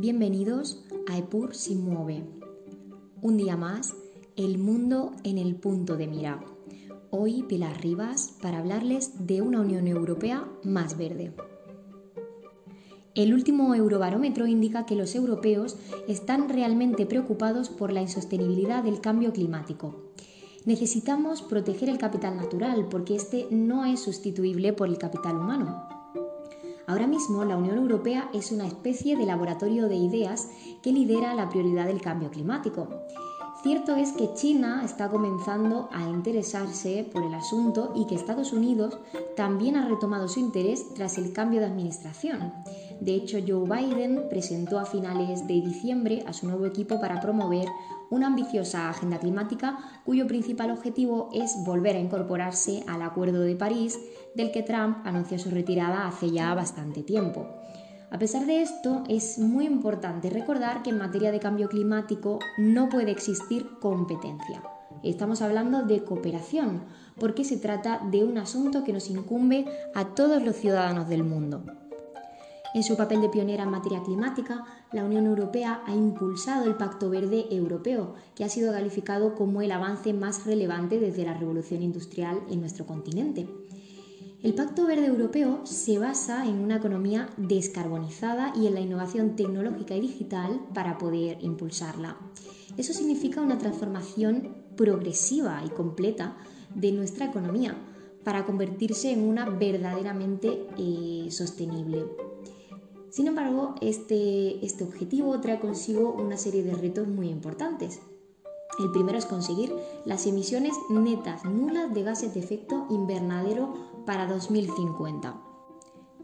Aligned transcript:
Bienvenidos 0.00 0.82
a 1.10 1.18
EPUR 1.18 1.54
si 1.54 1.74
mueve. 1.74 2.24
Un 3.20 3.36
día 3.36 3.58
más, 3.58 3.94
el 4.34 4.56
mundo 4.56 5.12
en 5.24 5.36
el 5.36 5.56
punto 5.56 5.98
de 5.98 6.06
mira. 6.06 6.42
Hoy 7.10 7.42
Pilar 7.42 7.82
Rivas 7.82 8.34
para 8.40 8.60
hablarles 8.60 9.26
de 9.26 9.42
una 9.42 9.60
Unión 9.60 9.86
Europea 9.86 10.48
más 10.64 10.96
verde. 10.96 11.34
El 13.14 13.34
último 13.34 13.74
Eurobarómetro 13.74 14.46
indica 14.46 14.86
que 14.86 14.96
los 14.96 15.14
europeos 15.14 15.76
están 16.08 16.48
realmente 16.48 17.04
preocupados 17.04 17.68
por 17.68 17.92
la 17.92 18.00
insostenibilidad 18.00 18.82
del 18.82 19.02
cambio 19.02 19.34
climático. 19.34 20.14
Necesitamos 20.64 21.42
proteger 21.42 21.90
el 21.90 21.98
capital 21.98 22.38
natural 22.38 22.88
porque 22.88 23.16
este 23.16 23.48
no 23.50 23.84
es 23.84 24.00
sustituible 24.00 24.72
por 24.72 24.88
el 24.88 24.96
capital 24.96 25.36
humano. 25.36 25.99
Ahora 26.90 27.06
mismo 27.06 27.44
la 27.44 27.56
Unión 27.56 27.78
Europea 27.78 28.28
es 28.34 28.50
una 28.50 28.66
especie 28.66 29.16
de 29.16 29.24
laboratorio 29.24 29.88
de 29.88 29.94
ideas 29.94 30.48
que 30.82 30.90
lidera 30.90 31.34
la 31.34 31.48
prioridad 31.48 31.86
del 31.86 32.00
cambio 32.00 32.32
climático. 32.32 32.88
Cierto 33.62 33.94
es 33.94 34.10
que 34.10 34.34
China 34.34 34.82
está 34.84 35.08
comenzando 35.08 35.88
a 35.92 36.08
interesarse 36.08 37.08
por 37.12 37.22
el 37.22 37.32
asunto 37.34 37.92
y 37.94 38.08
que 38.08 38.16
Estados 38.16 38.52
Unidos 38.52 38.98
también 39.36 39.76
ha 39.76 39.88
retomado 39.88 40.26
su 40.26 40.40
interés 40.40 40.92
tras 40.94 41.16
el 41.16 41.32
cambio 41.32 41.60
de 41.60 41.66
administración. 41.66 42.52
De 43.00 43.14
hecho, 43.14 43.38
Joe 43.46 43.66
Biden 43.66 44.28
presentó 44.28 44.78
a 44.78 44.84
finales 44.84 45.46
de 45.46 45.54
diciembre 45.54 46.22
a 46.26 46.34
su 46.34 46.46
nuevo 46.46 46.66
equipo 46.66 47.00
para 47.00 47.20
promover 47.20 47.66
una 48.10 48.26
ambiciosa 48.26 48.90
agenda 48.90 49.18
climática 49.18 49.78
cuyo 50.04 50.26
principal 50.26 50.70
objetivo 50.70 51.30
es 51.32 51.56
volver 51.64 51.96
a 51.96 52.00
incorporarse 52.00 52.84
al 52.86 53.02
Acuerdo 53.02 53.40
de 53.40 53.56
París 53.56 53.98
del 54.34 54.50
que 54.50 54.62
Trump 54.62 54.98
anunció 55.04 55.38
su 55.38 55.50
retirada 55.50 56.06
hace 56.06 56.30
ya 56.30 56.54
bastante 56.54 57.02
tiempo. 57.02 57.46
A 58.10 58.18
pesar 58.18 58.44
de 58.44 58.60
esto, 58.60 59.04
es 59.08 59.38
muy 59.38 59.66
importante 59.66 60.28
recordar 60.28 60.82
que 60.82 60.90
en 60.90 60.98
materia 60.98 61.30
de 61.30 61.40
cambio 61.40 61.68
climático 61.68 62.40
no 62.58 62.88
puede 62.88 63.12
existir 63.12 63.66
competencia. 63.80 64.62
Estamos 65.02 65.40
hablando 65.40 65.84
de 65.84 66.04
cooperación, 66.04 66.82
porque 67.18 67.44
se 67.44 67.56
trata 67.56 68.00
de 68.10 68.24
un 68.24 68.36
asunto 68.36 68.84
que 68.84 68.92
nos 68.92 69.08
incumbe 69.08 69.64
a 69.94 70.14
todos 70.14 70.42
los 70.42 70.56
ciudadanos 70.56 71.08
del 71.08 71.22
mundo. 71.22 71.62
En 72.72 72.84
su 72.84 72.96
papel 72.96 73.20
de 73.20 73.28
pionera 73.28 73.64
en 73.64 73.70
materia 73.70 74.00
climática, 74.02 74.64
la 74.92 75.04
Unión 75.04 75.26
Europea 75.26 75.82
ha 75.86 75.94
impulsado 75.94 76.66
el 76.66 76.76
Pacto 76.76 77.10
Verde 77.10 77.46
Europeo, 77.50 78.14
que 78.36 78.44
ha 78.44 78.48
sido 78.48 78.72
calificado 78.72 79.34
como 79.34 79.60
el 79.60 79.72
avance 79.72 80.12
más 80.12 80.46
relevante 80.46 81.00
desde 81.00 81.24
la 81.24 81.34
revolución 81.34 81.82
industrial 81.82 82.40
en 82.48 82.60
nuestro 82.60 82.86
continente. 82.86 83.48
El 84.44 84.54
Pacto 84.54 84.86
Verde 84.86 85.06
Europeo 85.06 85.66
se 85.66 85.98
basa 85.98 86.46
en 86.46 86.60
una 86.60 86.76
economía 86.76 87.28
descarbonizada 87.36 88.52
y 88.56 88.68
en 88.68 88.74
la 88.74 88.80
innovación 88.80 89.34
tecnológica 89.34 89.96
y 89.96 90.00
digital 90.00 90.60
para 90.72 90.96
poder 90.96 91.38
impulsarla. 91.42 92.18
Eso 92.76 92.92
significa 92.92 93.42
una 93.42 93.58
transformación 93.58 94.54
progresiva 94.76 95.60
y 95.66 95.70
completa 95.70 96.36
de 96.74 96.92
nuestra 96.92 97.26
economía 97.26 97.76
para 98.22 98.46
convertirse 98.46 99.10
en 99.10 99.28
una 99.28 99.50
verdaderamente 99.50 100.66
eh, 100.78 101.26
sostenible. 101.30 102.29
Sin 103.10 103.26
embargo, 103.26 103.74
este, 103.80 104.64
este 104.64 104.84
objetivo 104.84 105.40
trae 105.40 105.58
consigo 105.58 106.12
una 106.12 106.36
serie 106.36 106.62
de 106.62 106.74
retos 106.74 107.08
muy 107.08 107.28
importantes. 107.28 108.00
El 108.78 108.92
primero 108.92 109.18
es 109.18 109.26
conseguir 109.26 109.74
las 110.04 110.26
emisiones 110.26 110.74
netas 110.88 111.44
nulas 111.44 111.92
de 111.92 112.02
gases 112.04 112.34
de 112.34 112.40
efecto 112.40 112.86
invernadero 112.88 113.74
para 114.06 114.26
2050. 114.26 115.42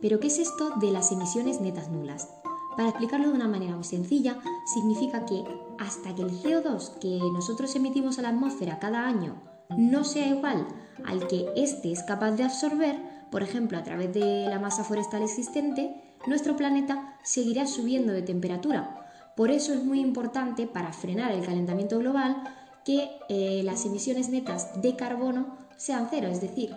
Pero, 0.00 0.20
¿qué 0.20 0.28
es 0.28 0.38
esto 0.38 0.70
de 0.76 0.92
las 0.92 1.10
emisiones 1.10 1.60
netas 1.60 1.90
nulas? 1.90 2.30
Para 2.76 2.90
explicarlo 2.90 3.28
de 3.28 3.34
una 3.34 3.48
manera 3.48 3.74
muy 3.74 3.84
sencilla, 3.84 4.38
significa 4.66 5.24
que 5.26 5.44
hasta 5.78 6.14
que 6.14 6.22
el 6.22 6.30
CO2 6.30 6.98
que 6.98 7.18
nosotros 7.32 7.74
emitimos 7.74 8.18
a 8.18 8.22
la 8.22 8.28
atmósfera 8.28 8.78
cada 8.78 9.06
año 9.06 9.42
no 9.76 10.04
sea 10.04 10.28
igual 10.28 10.66
al 11.04 11.26
que 11.26 11.48
éste 11.56 11.90
es 11.90 12.02
capaz 12.02 12.32
de 12.32 12.44
absorber, 12.44 12.96
por 13.30 13.42
ejemplo 13.42 13.78
a 13.78 13.82
través 13.82 14.12
de 14.12 14.46
la 14.48 14.60
masa 14.60 14.84
forestal 14.84 15.22
existente, 15.22 16.05
nuestro 16.26 16.56
planeta 16.56 17.18
seguirá 17.22 17.66
subiendo 17.66 18.12
de 18.12 18.22
temperatura. 18.22 19.06
Por 19.36 19.50
eso 19.50 19.74
es 19.74 19.84
muy 19.84 20.00
importante 20.00 20.66
para 20.66 20.92
frenar 20.92 21.32
el 21.32 21.44
calentamiento 21.44 21.98
global 21.98 22.42
que 22.84 23.10
eh, 23.28 23.62
las 23.64 23.84
emisiones 23.84 24.28
netas 24.28 24.80
de 24.80 24.96
carbono 24.96 25.56
sean 25.76 26.08
cero, 26.10 26.28
es 26.28 26.40
decir, 26.40 26.74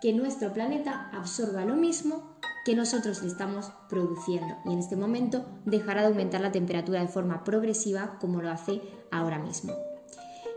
que 0.00 0.12
nuestro 0.12 0.52
planeta 0.52 1.10
absorba 1.12 1.64
lo 1.64 1.74
mismo 1.74 2.38
que 2.64 2.74
nosotros 2.74 3.22
le 3.22 3.28
estamos 3.28 3.72
produciendo 3.88 4.56
y 4.66 4.72
en 4.72 4.78
este 4.78 4.96
momento 4.96 5.46
dejará 5.64 6.02
de 6.02 6.08
aumentar 6.08 6.40
la 6.40 6.52
temperatura 6.52 7.00
de 7.00 7.08
forma 7.08 7.42
progresiva 7.42 8.18
como 8.20 8.40
lo 8.40 8.50
hace 8.50 8.80
ahora 9.10 9.38
mismo. 9.38 9.72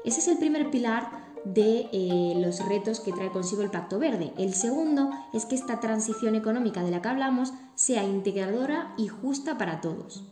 Ese 0.04 0.20
es 0.20 0.28
el 0.28 0.38
primer 0.38 0.72
pilar 0.72 1.21
de 1.46 1.90
eh, 1.92 2.34
los 2.38 2.66
retos 2.68 3.00
que 3.00 3.14
trae 3.14 3.32
consigo 3.32 3.62
el 3.62 3.72
Pacto 3.72 4.00
Verde. 4.00 4.34
El 4.38 4.54
segundo 4.54 5.10
es 5.34 5.46
que 5.46 5.56
esta 5.56 5.80
transición 5.80 6.36
económica 6.36 6.84
de 6.84 6.92
la 6.92 7.02
que 7.02 7.10
hablamos 7.10 7.54
sea 7.76 8.04
integradora 8.04 8.94
y 8.98 9.08
justa 9.08 9.58
para 9.58 9.82
todos. 9.82 10.24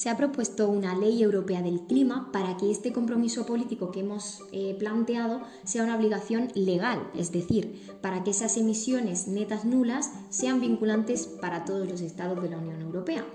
Se 0.00 0.08
ha 0.08 0.16
propuesto 0.16 0.70
una 0.70 0.96
ley 0.96 1.22
europea 1.22 1.60
del 1.60 1.82
clima 1.82 2.30
para 2.32 2.56
que 2.56 2.70
este 2.70 2.90
compromiso 2.90 3.44
político 3.44 3.90
que 3.90 4.00
hemos 4.00 4.42
eh, 4.50 4.74
planteado 4.78 5.42
sea 5.64 5.84
una 5.84 5.94
obligación 5.94 6.48
legal, 6.54 7.10
es 7.14 7.32
decir, 7.32 7.98
para 8.00 8.24
que 8.24 8.30
esas 8.30 8.56
emisiones 8.56 9.28
netas 9.28 9.66
nulas 9.66 10.10
sean 10.30 10.58
vinculantes 10.58 11.26
para 11.26 11.66
todos 11.66 11.86
los 11.86 12.00
estados 12.00 12.42
de 12.42 12.48
la 12.48 12.56
Unión 12.56 12.80
Europea. 12.80 13.26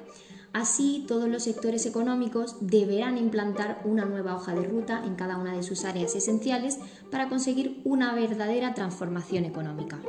Así, 0.55 1.03
todos 1.05 1.27
los 1.27 1.43
sectores 1.43 1.85
económicos 1.85 2.55
deberán 2.61 3.17
implantar 3.17 3.81
una 3.83 4.05
nueva 4.05 4.33
hoja 4.33 4.55
de 4.55 4.63
ruta 4.63 5.03
en 5.05 5.15
cada 5.15 5.37
una 5.37 5.53
de 5.53 5.63
sus 5.63 5.83
áreas 5.83 6.15
esenciales 6.15 6.79
para 7.11 7.27
conseguir 7.27 7.81
una 7.83 8.15
verdadera 8.15 8.73
transformación 8.73 9.43
económica. 9.43 9.99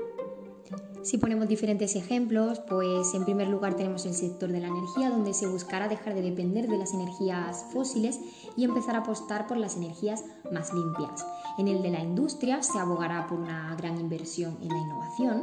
Si 1.02 1.18
ponemos 1.18 1.48
diferentes 1.48 1.96
ejemplos, 1.96 2.60
pues 2.60 3.12
en 3.14 3.24
primer 3.24 3.48
lugar 3.48 3.74
tenemos 3.74 4.06
el 4.06 4.14
sector 4.14 4.52
de 4.52 4.60
la 4.60 4.68
energía, 4.68 5.10
donde 5.10 5.34
se 5.34 5.48
buscará 5.48 5.88
dejar 5.88 6.14
de 6.14 6.22
depender 6.22 6.68
de 6.68 6.78
las 6.78 6.94
energías 6.94 7.64
fósiles 7.72 8.20
y 8.56 8.62
empezar 8.62 8.94
a 8.94 8.98
apostar 8.98 9.48
por 9.48 9.56
las 9.56 9.76
energías 9.76 10.22
más 10.52 10.72
limpias. 10.72 11.26
En 11.58 11.66
el 11.66 11.82
de 11.82 11.90
la 11.90 12.00
industria 12.00 12.62
se 12.62 12.78
abogará 12.78 13.26
por 13.26 13.40
una 13.40 13.74
gran 13.74 13.98
inversión 13.98 14.58
en 14.62 14.68
la 14.68 14.78
innovación. 14.78 15.42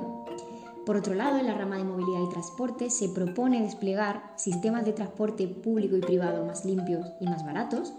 Por 0.85 0.97
otro 0.97 1.13
lado, 1.13 1.37
en 1.37 1.47
la 1.47 1.53
rama 1.53 1.77
de 1.77 1.85
movilidad 1.85 2.23
y 2.23 2.29
transporte 2.29 2.89
se 2.89 3.07
propone 3.09 3.61
desplegar 3.61 4.33
sistemas 4.35 4.83
de 4.83 4.91
transporte 4.91 5.47
público 5.47 5.95
y 5.95 6.01
privado 6.01 6.45
más 6.45 6.65
limpios 6.65 7.07
y 7.21 7.25
más 7.25 7.45
baratos. 7.45 7.93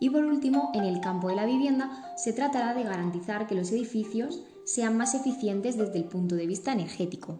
Y 0.00 0.10
por 0.10 0.24
último, 0.24 0.70
en 0.74 0.84
el 0.84 1.00
campo 1.00 1.28
de 1.28 1.36
la 1.36 1.46
vivienda 1.46 2.12
se 2.16 2.32
tratará 2.32 2.74
de 2.74 2.82
garantizar 2.82 3.46
que 3.46 3.54
los 3.54 3.70
edificios 3.70 4.42
sean 4.64 4.96
más 4.96 5.14
eficientes 5.14 5.76
desde 5.76 5.98
el 5.98 6.04
punto 6.04 6.34
de 6.34 6.46
vista 6.46 6.72
energético. 6.72 7.38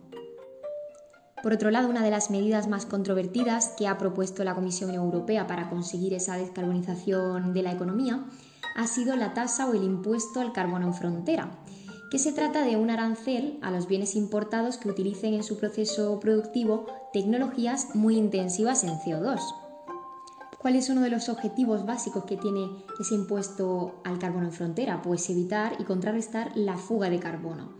Por 1.42 1.52
otro 1.52 1.70
lado, 1.70 1.90
una 1.90 2.02
de 2.02 2.10
las 2.10 2.30
medidas 2.30 2.68
más 2.68 2.86
controvertidas 2.86 3.74
que 3.76 3.88
ha 3.88 3.98
propuesto 3.98 4.44
la 4.44 4.54
Comisión 4.54 4.94
Europea 4.94 5.46
para 5.46 5.68
conseguir 5.68 6.14
esa 6.14 6.36
descarbonización 6.36 7.52
de 7.52 7.62
la 7.62 7.72
economía 7.72 8.24
ha 8.76 8.86
sido 8.86 9.14
la 9.16 9.34
tasa 9.34 9.68
o 9.68 9.74
el 9.74 9.82
impuesto 9.82 10.40
al 10.40 10.52
carbono 10.52 10.86
en 10.86 10.94
frontera, 10.94 11.50
se 12.18 12.32
trata 12.32 12.64
de 12.64 12.76
un 12.76 12.90
arancel 12.90 13.58
a 13.62 13.70
los 13.70 13.88
bienes 13.88 14.14
importados 14.14 14.76
que 14.76 14.88
utilicen 14.88 15.34
en 15.34 15.42
su 15.42 15.56
proceso 15.58 16.20
productivo 16.20 16.86
tecnologías 17.12 17.94
muy 17.94 18.16
intensivas 18.16 18.84
en 18.84 18.98
CO2. 18.98 19.40
¿Cuál 20.64 20.76
es 20.76 20.88
uno 20.88 21.02
de 21.02 21.10
los 21.10 21.28
objetivos 21.28 21.84
básicos 21.84 22.24
que 22.24 22.36
tiene 22.36 22.66
ese 22.98 23.14
impuesto 23.14 24.00
al 24.04 24.18
carbono 24.18 24.46
en 24.46 24.52
frontera? 24.52 25.02
Pues 25.02 25.28
evitar 25.28 25.74
y 25.78 25.84
contrarrestar 25.84 26.52
la 26.56 26.78
fuga 26.78 27.10
de 27.10 27.18
carbono. 27.18 27.74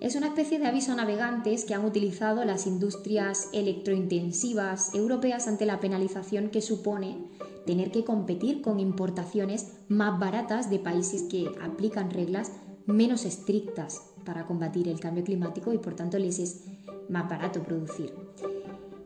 Es 0.00 0.14
una 0.14 0.28
especie 0.28 0.60
de 0.60 0.68
aviso 0.68 0.92
a 0.92 0.94
navegantes 0.94 1.64
que 1.64 1.74
han 1.74 1.84
utilizado 1.84 2.44
las 2.44 2.68
industrias 2.68 3.48
electrointensivas 3.52 4.94
europeas 4.94 5.48
ante 5.48 5.66
la 5.66 5.80
penalización 5.80 6.50
que 6.50 6.62
supone 6.62 7.18
tener 7.66 7.90
que 7.90 8.04
competir 8.04 8.62
con 8.62 8.78
importaciones 8.78 9.72
más 9.88 10.20
baratas 10.20 10.70
de 10.70 10.78
países 10.78 11.24
que 11.24 11.50
aplican 11.60 12.10
reglas 12.10 12.52
menos 12.88 13.24
estrictas 13.24 14.02
para 14.24 14.46
combatir 14.46 14.88
el 14.88 14.98
cambio 14.98 15.22
climático 15.22 15.72
y 15.72 15.78
por 15.78 15.94
tanto 15.94 16.18
les 16.18 16.38
es 16.38 16.64
más 17.08 17.28
barato 17.28 17.62
producir. 17.62 18.12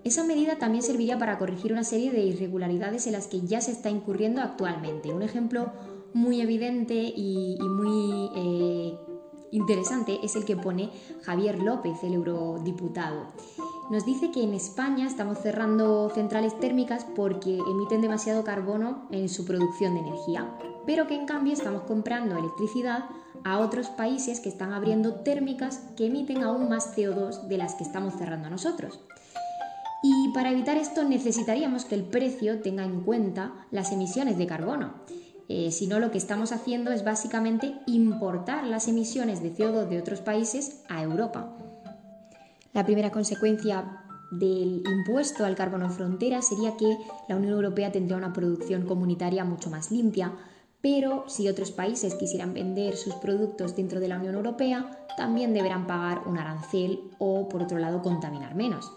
Esa 0.05 0.25
medida 0.25 0.56
también 0.56 0.82
serviría 0.82 1.19
para 1.19 1.38
corregir 1.38 1.73
una 1.73 1.84
serie 1.84 2.11
de 2.11 2.23
irregularidades 2.23 3.06
en 3.06 3.12
las 3.12 3.26
que 3.26 3.43
ya 3.43 3.61
se 3.61 3.73
está 3.73 3.90
incurriendo 3.90 4.40
actualmente. 4.40 5.12
Un 5.12 5.23
ejemplo 5.23 5.73
muy 6.12 6.40
evidente 6.40 6.94
y, 6.94 7.56
muy 7.61 8.31
eh, 8.34 8.99
interesante 9.52 10.19
es 10.23 10.34
el 10.34 10.44
que 10.44 10.56
pone 10.56 10.90
Javier 11.23 11.62
López, 11.62 12.02
el 12.02 12.14
eurodiputado. 12.14 13.26
Nos 13.90 14.05
dice 14.05 14.31
que 14.31 14.43
en 14.43 14.55
España 14.55 15.06
estamos 15.06 15.38
cerrando 15.38 16.11
centrales 16.11 16.58
térmicas 16.58 17.06
porque 17.14 17.58
emiten 17.58 18.00
demasiado 18.00 18.43
carbono 18.43 19.06
en 19.11 19.29
su 19.29 19.44
producción 19.44 19.94
de 19.94 20.00
energía, 20.00 20.56
pero 20.87 21.06
que 21.06 21.14
en 21.14 21.26
cambio 21.26 21.52
estamos 21.52 21.82
comprando 21.82 22.37
electricidad 22.37 23.05
a 23.44 23.59
otros 23.59 23.89
países 23.89 24.41
que 24.41 24.49
están 24.49 24.73
abriendo 24.73 25.15
térmicas 25.17 25.81
que 25.97 26.06
emiten 26.06 26.43
aún 26.43 26.69
más 26.69 26.97
CO2 26.97 27.49
de 27.49 27.59
las 27.59 27.75
que 27.75 27.85
estamos 27.85 28.15
cerrando 28.15 28.50
nosotros. 28.50 29.00
Y 30.03 30.33
para 30.35 30.50
evitar 30.50 30.77
esto 30.77 31.05
necesitaríamos 31.05 31.85
que 31.85 31.94
el 31.94 32.05
precio 32.05 32.61
tenga 32.61 32.85
en 32.85 33.03
cuenta 33.03 33.53
las 33.71 33.93
emisiones 33.93 34.37
de 34.37 34.47
carbono. 34.47 34.94
Eh, 35.49 35.71
si 35.71 35.87
no, 35.87 36.00
lo 36.00 36.11
que 36.11 36.19
estamos 36.19 36.50
haciendo 36.50 36.93
es 36.93 37.05
básicamente 37.05 37.75
importar 37.87 38.65
las 38.65 38.89
emisiones 38.89 39.43
de 39.43 39.55
CO2 39.55 39.89
de 39.89 39.99
otros 39.99 40.21
países 40.21 40.83
a 40.89 41.03
Europa. 41.03 41.56
La 42.73 42.85
primera 42.85 43.11
consecuencia 43.11 44.03
del 44.33 44.83
impuesto 44.87 45.44
al 45.44 45.55
carbono 45.55 45.85
en 45.85 45.93
frontera 45.93 46.41
sería 46.41 46.77
que 46.77 46.97
la 47.29 47.37
Unión 47.37 47.53
Europea 47.53 47.93
tendría 47.93 48.17
una 48.17 48.33
producción 48.33 48.87
comunitaria 48.87 49.44
mucho 49.44 49.69
más 49.69 49.91
limpia, 49.91 50.33
pero 50.82 51.25
si 51.29 51.49
otros 51.49 51.70
países 51.70 52.17
quisieran 52.17 52.52
vender 52.52 52.96
sus 52.96 53.14
productos 53.14 53.76
dentro 53.76 54.00
de 54.00 54.08
la 54.08 54.19
Unión 54.19 54.34
Europea, 54.34 55.06
también 55.17 55.55
deberán 55.55 55.87
pagar 55.87 56.23
un 56.26 56.37
arancel 56.37 57.00
o, 57.19 57.49
por 57.49 57.62
otro 57.62 57.79
lado, 57.79 58.02
contaminar 58.02 58.55
menos. 58.55 58.90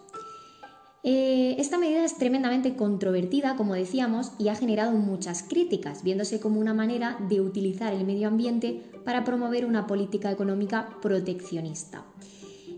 Eh, 1.03 1.55
esta 1.59 1.77
medida 1.77 2.03
es 2.03 2.17
tremendamente 2.17 2.75
controvertida, 2.75 3.55
como 3.55 3.75
decíamos, 3.75 4.31
y 4.39 4.47
ha 4.47 4.55
generado 4.55 4.91
muchas 4.93 5.43
críticas, 5.43 6.01
viéndose 6.01 6.39
como 6.39 6.59
una 6.59 6.73
manera 6.73 7.17
de 7.29 7.41
utilizar 7.41 7.93
el 7.93 8.05
medio 8.05 8.27
ambiente 8.27 8.81
para 9.05 9.23
promover 9.23 9.67
una 9.67 9.85
política 9.85 10.31
económica 10.31 10.89
proteccionista. 11.03 12.05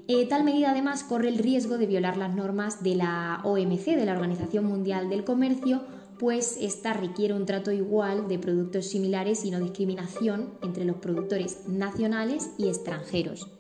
Eh, 0.10 0.26
tal 0.28 0.44
medida 0.44 0.72
además 0.72 1.06
corre 1.06 1.30
el 1.30 1.38
riesgo 1.38 1.78
de 1.78 1.86
violar 1.86 2.18
las 2.18 2.36
normas 2.36 2.84
de 2.84 2.96
la 2.96 3.40
OMC, 3.46 3.96
de 3.96 4.06
la 4.06 4.14
Organización 4.14 4.66
Mundial 4.66 5.10
del 5.10 5.24
Comercio, 5.24 5.84
pues 6.20 6.58
esta 6.60 6.94
requiere 6.94 7.34
un 7.34 7.46
trato 7.46 7.72
igual 7.72 8.28
de 8.28 8.40
productos 8.40 8.88
similares 8.88 9.46
y 9.46 9.52
no 9.52 9.60
discriminación 9.60 10.58
entre 10.62 10.86
los 10.86 10.98
productores 10.98 11.68
nacionales 11.68 12.52
y 12.58 12.68
extranjeros. 12.68 13.52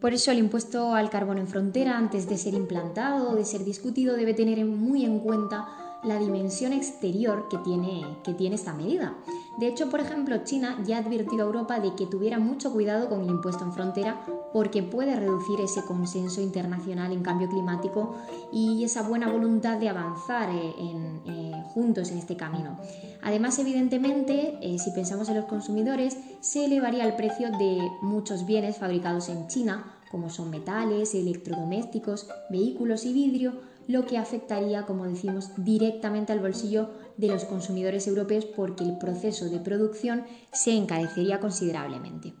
Por 0.00 0.12
eso 0.12 0.30
el 0.30 0.38
impuesto 0.38 0.94
al 0.94 1.10
carbono 1.10 1.40
en 1.40 1.48
frontera, 1.48 1.96
antes 1.96 2.28
de 2.28 2.36
ser 2.36 2.54
implantado 2.54 3.30
o 3.30 3.34
de 3.34 3.44
ser 3.44 3.64
discutido, 3.64 4.14
debe 4.16 4.34
tener 4.34 4.64
muy 4.64 5.04
en 5.04 5.20
cuenta 5.20 5.66
la 6.04 6.18
dimensión 6.18 6.72
exterior 6.72 7.48
que 7.48 7.58
tiene, 7.58 8.02
que 8.22 8.34
tiene 8.34 8.56
esta 8.56 8.74
medida. 8.74 9.16
De 9.56 9.68
hecho, 9.68 9.88
por 9.88 10.00
ejemplo, 10.00 10.44
China 10.44 10.78
ya 10.84 10.96
ha 10.96 11.00
advertido 11.00 11.42
a 11.42 11.46
Europa 11.46 11.80
de 11.80 11.94
que 11.94 12.06
tuviera 12.06 12.38
mucho 12.38 12.72
cuidado 12.72 13.08
con 13.08 13.22
el 13.22 13.30
impuesto 13.30 13.64
en 13.64 13.72
frontera 13.72 14.20
porque 14.52 14.82
puede 14.82 15.16
reducir 15.16 15.60
ese 15.60 15.82
consenso 15.82 16.42
internacional 16.42 17.12
en 17.12 17.22
cambio 17.22 17.48
climático 17.48 18.16
y 18.52 18.84
esa 18.84 19.02
buena 19.02 19.30
voluntad 19.30 19.78
de 19.78 19.88
avanzar 19.88 20.50
eh, 20.50 20.74
eh, 21.26 21.52
juntos 21.72 22.10
en 22.10 22.18
este 22.18 22.36
camino. 22.36 22.78
Además, 23.22 23.58
evidentemente, 23.58 24.58
eh, 24.60 24.78
si 24.78 24.90
pensamos 24.90 25.28
en 25.28 25.36
los 25.36 25.46
consumidores, 25.46 26.16
se 26.40 26.66
elevaría 26.66 27.04
el 27.04 27.16
precio 27.16 27.50
de 27.50 27.90
muchos 28.02 28.46
bienes 28.46 28.76
fabricados 28.76 29.28
en 29.28 29.46
China, 29.48 29.94
como 30.10 30.30
son 30.30 30.50
metales, 30.50 31.14
electrodomésticos, 31.14 32.28
vehículos 32.50 33.04
y 33.04 33.12
vidrio, 33.12 33.54
lo 33.88 34.06
que 34.06 34.18
afectaría, 34.18 34.86
como 34.86 35.04
decimos, 35.04 35.50
directamente 35.56 36.32
al 36.32 36.40
bolsillo 36.40 36.90
de 37.16 37.28
los 37.28 37.44
consumidores 37.44 38.06
europeos 38.06 38.44
porque 38.44 38.84
el 38.84 38.98
proceso 38.98 39.48
de 39.48 39.60
producción 39.60 40.24
se 40.52 40.72
encarecería 40.72 41.40
considerablemente. 41.40 42.34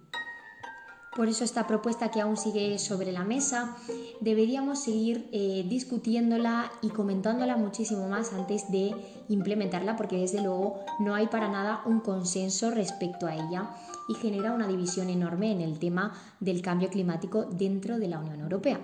Por 1.16 1.28
eso 1.28 1.44
esta 1.44 1.66
propuesta 1.66 2.10
que 2.10 2.20
aún 2.20 2.36
sigue 2.36 2.78
sobre 2.78 3.10
la 3.10 3.24
mesa 3.24 3.74
deberíamos 4.20 4.82
seguir 4.82 5.30
eh, 5.32 5.64
discutiéndola 5.66 6.70
y 6.82 6.90
comentándola 6.90 7.56
muchísimo 7.56 8.06
más 8.06 8.34
antes 8.34 8.70
de 8.70 8.94
implementarla 9.30 9.96
porque 9.96 10.18
desde 10.18 10.42
luego 10.42 10.80
no 11.00 11.14
hay 11.14 11.28
para 11.28 11.48
nada 11.48 11.80
un 11.86 12.00
consenso 12.00 12.70
respecto 12.70 13.26
a 13.26 13.34
ella 13.34 13.70
y 14.10 14.14
genera 14.14 14.52
una 14.52 14.68
división 14.68 15.08
enorme 15.08 15.52
en 15.52 15.62
el 15.62 15.78
tema 15.78 16.12
del 16.38 16.60
cambio 16.60 16.90
climático 16.90 17.44
dentro 17.44 17.98
de 17.98 18.08
la 18.08 18.18
Unión 18.18 18.40
Europea. 18.40 18.78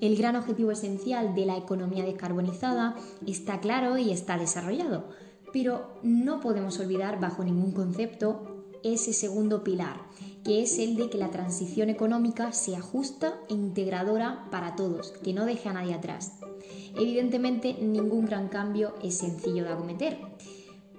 El 0.00 0.16
gran 0.16 0.36
objetivo 0.36 0.70
esencial 0.70 1.34
de 1.34 1.46
la 1.46 1.56
economía 1.56 2.04
descarbonizada 2.04 2.96
está 3.26 3.60
claro 3.60 3.96
y 3.96 4.10
está 4.10 4.38
desarrollado, 4.38 5.08
pero 5.52 5.94
no 6.02 6.40
podemos 6.40 6.78
olvidar 6.80 7.20
bajo 7.20 7.44
ningún 7.44 7.72
concepto 7.72 8.64
ese 8.82 9.12
segundo 9.12 9.64
pilar, 9.64 9.96
que 10.44 10.62
es 10.62 10.78
el 10.78 10.94
de 10.96 11.08
que 11.08 11.16
la 11.16 11.30
transición 11.30 11.88
económica 11.88 12.52
sea 12.52 12.80
justa 12.80 13.34
e 13.48 13.54
integradora 13.54 14.48
para 14.50 14.76
todos, 14.76 15.12
que 15.22 15.32
no 15.32 15.46
deje 15.46 15.68
a 15.70 15.72
nadie 15.72 15.94
atrás. 15.94 16.32
Evidentemente, 16.96 17.74
ningún 17.80 18.26
gran 18.26 18.48
cambio 18.48 18.94
es 19.02 19.16
sencillo 19.16 19.64
de 19.64 19.70
acometer, 19.70 20.18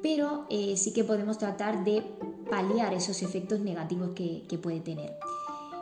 pero 0.01 0.45
eh, 0.49 0.77
sí 0.77 0.93
que 0.93 1.03
podemos 1.03 1.37
tratar 1.37 1.83
de 1.83 2.03
paliar 2.49 2.93
esos 2.93 3.21
efectos 3.21 3.59
negativos 3.59 4.11
que, 4.15 4.45
que 4.49 4.57
puede 4.57 4.79
tener. 4.79 5.15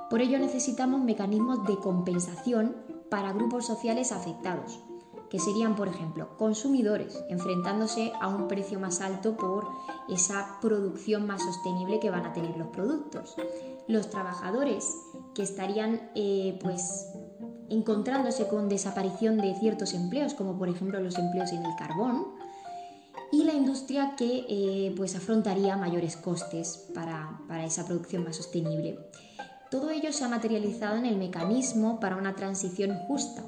Por 0.10 0.22
ello 0.22 0.38
necesitamos 0.40 1.02
mecanismos 1.02 1.66
de 1.66 1.78
compensación 1.78 2.76
para 3.14 3.32
grupos 3.32 3.68
sociales 3.68 4.12
afectados, 4.12 4.80
que 5.30 5.38
serían, 5.38 5.76
por 5.76 5.88
ejemplo, 5.88 6.36
consumidores, 6.36 7.24
enfrentándose 7.30 8.12
a 8.20 8.28
un 8.28 8.48
precio 8.48 8.80
más 8.80 9.02
alto 9.02 9.38
por 9.38 9.68
esa 10.10 10.58
producción 10.62 11.28
más 11.28 11.44
sostenible 11.44 12.00
que 12.00 12.10
van 12.10 12.26
a 12.26 12.34
tener 12.34 12.58
los 12.58 12.70
productos. 12.70 13.36
Los 13.88 14.10
trabajadores, 14.10 14.98
que 15.36 15.44
estarían 15.44 16.10
eh, 16.16 16.58
pues 16.64 17.14
encontrándose 17.70 18.48
con 18.48 18.68
desaparición 18.68 19.38
de 19.38 19.54
ciertos 19.60 19.94
empleos, 19.94 20.34
como 20.34 20.58
por 20.58 20.70
ejemplo 20.70 21.00
los 21.00 21.20
empleos 21.20 21.52
en 21.52 21.64
el 21.64 21.76
carbón, 21.76 22.30
y 23.32 23.44
la 23.44 23.54
industria 23.54 24.16
que 24.18 24.44
eh, 24.50 24.94
pues 24.98 25.16
afrontaría 25.16 25.78
mayores 25.78 26.18
costes 26.18 26.90
para, 26.96 27.42
para 27.48 27.64
esa 27.64 27.86
producción 27.86 28.24
más 28.24 28.38
sostenible. 28.38 28.98
Todo 29.74 29.90
ello 29.90 30.14
se 30.14 30.24
ha 30.24 30.30
materializado 30.30 30.98
en 30.98 31.08
el 31.08 31.18
mecanismo 31.18 32.00
para 32.00 32.16
una 32.16 32.36
transición 32.36 32.96
justa, 33.08 33.44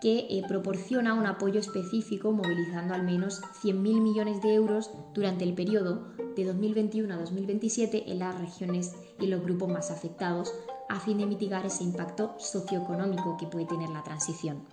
que 0.00 0.20
eh, 0.30 0.42
proporciona 0.48 1.12
un 1.12 1.26
apoyo 1.26 1.60
específico 1.60 2.32
movilizando 2.32 2.94
al 2.94 3.02
menos 3.02 3.42
100.000 3.62 4.00
millones 4.00 4.40
de 4.40 4.54
euros 4.54 4.90
durante 5.12 5.44
el 5.44 5.52
periodo 5.52 6.06
de 6.36 6.46
2021 6.46 7.12
a 7.12 7.18
2027 7.18 8.10
en 8.10 8.20
las 8.20 8.40
regiones 8.40 8.94
y 9.20 9.26
los 9.26 9.42
grupos 9.42 9.68
más 9.68 9.90
afectados 9.90 10.54
a 10.88 10.98
fin 11.00 11.18
de 11.18 11.26
mitigar 11.26 11.66
ese 11.66 11.84
impacto 11.84 12.34
socioeconómico 12.38 13.36
que 13.36 13.46
puede 13.46 13.66
tener 13.66 13.90
la 13.90 14.02
transición. 14.02 14.64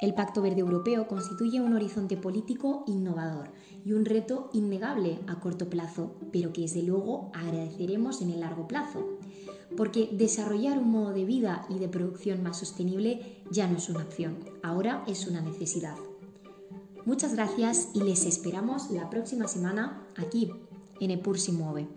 El 0.00 0.14
Pacto 0.14 0.40
Verde 0.40 0.60
Europeo 0.60 1.06
constituye 1.08 1.60
un 1.60 1.74
horizonte 1.74 2.16
político 2.16 2.84
innovador 2.86 3.50
y 3.84 3.92
un 3.92 4.06
reto 4.06 4.48
innegable 4.54 5.20
a 5.26 5.40
corto 5.40 5.68
plazo, 5.68 6.16
pero 6.32 6.54
que 6.54 6.62
desde 6.62 6.82
luego 6.82 7.30
agradeceremos 7.34 8.22
en 8.22 8.30
el 8.30 8.40
largo 8.40 8.66
plazo 8.66 9.19
porque 9.76 10.08
desarrollar 10.12 10.78
un 10.78 10.90
modo 10.90 11.12
de 11.12 11.24
vida 11.24 11.66
y 11.68 11.78
de 11.78 11.88
producción 11.88 12.42
más 12.42 12.58
sostenible 12.58 13.42
ya 13.50 13.66
no 13.66 13.78
es 13.78 13.88
una 13.88 14.02
opción, 14.02 14.38
ahora 14.62 15.04
es 15.06 15.26
una 15.26 15.40
necesidad. 15.40 15.96
Muchas 17.04 17.34
gracias 17.34 17.88
y 17.94 18.02
les 18.02 18.26
esperamos 18.26 18.90
la 18.90 19.08
próxima 19.08 19.48
semana 19.48 20.06
aquí 20.16 20.52
en 21.00 21.10
Epur 21.10 21.38
si 21.38 21.52
mueve. 21.52 21.88